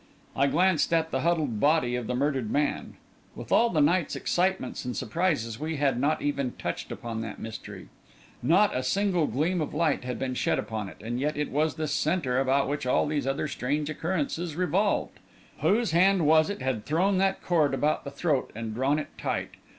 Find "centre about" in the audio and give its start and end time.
11.87-12.67